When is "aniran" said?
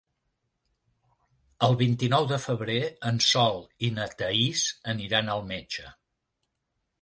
4.97-5.31